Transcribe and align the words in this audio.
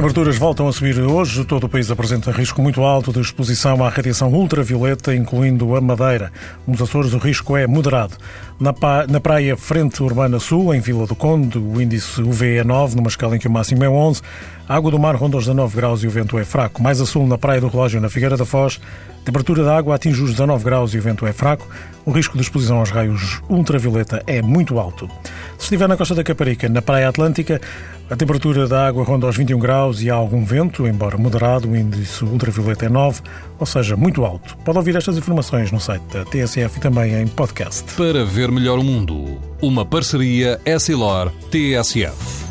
Temperaturas 0.00 0.38
voltam 0.38 0.66
a 0.66 0.72
subir 0.72 0.98
hoje. 0.98 1.44
Todo 1.44 1.64
o 1.64 1.68
país 1.68 1.90
apresenta 1.90 2.30
risco 2.30 2.62
muito 2.62 2.80
alto 2.80 3.12
de 3.12 3.20
exposição 3.20 3.84
à 3.84 3.88
radiação 3.90 4.32
ultravioleta, 4.32 5.14
incluindo 5.14 5.76
a 5.76 5.80
Madeira. 5.82 6.32
Nos 6.66 6.80
Açores, 6.80 7.12
o 7.12 7.18
risco 7.18 7.54
é 7.54 7.66
moderado. 7.66 8.16
Na, 8.58 8.72
na 9.06 9.20
praia 9.20 9.58
Frente 9.58 10.02
Urbana 10.02 10.38
Sul, 10.38 10.74
em 10.74 10.80
Vila 10.80 11.06
do 11.06 11.14
Conde, 11.14 11.58
o 11.58 11.82
índice 11.82 12.22
UV 12.22 12.56
é 12.56 12.64
9, 12.64 12.96
numa 12.96 13.08
escala 13.08 13.36
em 13.36 13.38
que 13.38 13.46
o 13.46 13.50
máximo 13.50 13.84
é 13.84 13.90
11. 13.90 14.22
A 14.66 14.74
água 14.74 14.90
do 14.90 14.98
mar 14.98 15.16
ronda 15.16 15.36
os 15.36 15.44
19 15.44 15.76
graus 15.76 16.02
e 16.02 16.06
o 16.06 16.10
vento 16.10 16.38
é 16.38 16.44
fraco. 16.44 16.82
Mais 16.82 16.98
a 16.98 17.04
sul, 17.04 17.26
na 17.26 17.36
Praia 17.36 17.60
do 17.60 17.68
Relógio, 17.68 18.00
na 18.00 18.08
Figueira 18.08 18.38
da 18.38 18.46
Foz, 18.46 18.80
a 19.20 19.24
temperatura 19.24 19.64
da 19.64 19.76
água 19.76 19.96
atinge 19.96 20.22
os 20.22 20.30
19 20.30 20.64
graus 20.64 20.94
e 20.94 20.98
o 20.98 21.02
vento 21.02 21.26
é 21.26 21.32
fraco. 21.32 21.68
O 22.06 22.10
risco 22.10 22.36
de 22.38 22.42
exposição 22.42 22.78
aos 22.78 22.90
raios 22.90 23.42
ultravioleta 23.50 24.22
é 24.26 24.40
muito 24.40 24.78
alto. 24.78 25.10
Se 25.58 25.64
estiver 25.64 25.86
na 25.86 25.96
costa 25.96 26.14
da 26.14 26.24
Caparica, 26.24 26.70
na 26.70 26.80
Praia 26.80 27.08
Atlântica, 27.08 27.60
a 28.10 28.16
temperatura 28.16 28.66
da 28.66 28.88
água 28.88 29.04
ronda 29.04 29.26
aos 29.26 29.36
21 29.36 29.58
graus 29.58 30.02
e 30.02 30.10
há 30.10 30.14
algum 30.14 30.44
vento, 30.44 30.84
embora 30.84 31.16
moderado, 31.16 31.70
o 31.70 31.76
índice 31.76 32.24
ultravioleta 32.24 32.86
é 32.86 32.88
9, 32.88 33.20
ou 33.56 33.64
seja, 33.64 33.96
muito 33.96 34.24
alto. 34.24 34.56
Pode 34.64 34.78
ouvir 34.78 34.96
estas 34.96 35.16
informações 35.16 35.70
no 35.70 35.78
site 35.78 36.02
da 36.12 36.24
TSF 36.24 36.78
e 36.78 36.80
também 36.80 37.14
em 37.14 37.28
podcast. 37.28 37.94
Para 37.94 38.24
ver 38.24 38.50
melhor 38.50 38.80
o 38.80 38.82
mundo, 38.82 39.38
uma 39.62 39.86
parceria 39.86 40.60
Essilor-TSF. 40.64 42.50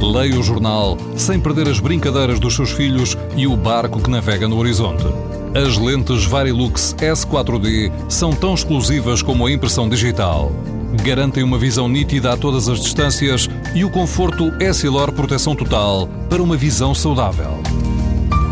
Leia 0.00 0.38
o 0.38 0.42
jornal 0.42 0.96
sem 1.16 1.40
perder 1.40 1.68
as 1.68 1.80
brincadeiras 1.80 2.38
dos 2.38 2.54
seus 2.54 2.70
filhos 2.70 3.18
e 3.36 3.48
o 3.48 3.56
barco 3.56 4.00
que 4.00 4.10
navega 4.10 4.46
no 4.46 4.56
horizonte. 4.56 5.04
As 5.52 5.76
lentes 5.76 6.24
Varilux 6.24 6.94
S4D 6.98 7.92
são 8.08 8.32
tão 8.32 8.54
exclusivas 8.54 9.20
como 9.20 9.46
a 9.46 9.52
impressão 9.52 9.88
digital. 9.88 10.52
Garantem 11.00 11.42
uma 11.42 11.58
visão 11.58 11.88
nítida 11.88 12.32
a 12.32 12.36
todas 12.36 12.68
as 12.68 12.80
distâncias 12.80 13.48
e 13.74 13.84
o 13.84 13.90
conforto 13.90 14.52
Essilor 14.60 15.10
Proteção 15.12 15.56
Total 15.56 16.06
para 16.28 16.42
uma 16.42 16.56
visão 16.56 16.94
saudável. 16.94 17.62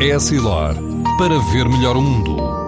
Essilor, 0.00 0.74
para 1.18 1.38
ver 1.52 1.68
melhor 1.68 1.96
o 1.96 2.02
mundo. 2.02 2.61